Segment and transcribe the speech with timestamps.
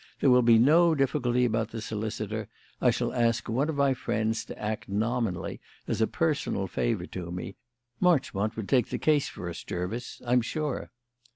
[0.19, 2.49] There will be no difficulty about the solicitor;
[2.81, 7.29] I shall ask one of my friends to act nominally as a personal favour to
[7.29, 7.55] me
[7.99, 10.89] Marchmont would take the case for us, Jervis, I am sure."